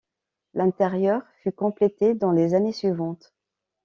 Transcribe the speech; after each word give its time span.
L’intérieur 0.55 1.21
fut 1.43 1.51
complété 1.51 2.15
dans 2.15 2.31
les 2.31 2.55
années 2.55 2.71
suivantes. 2.73 3.35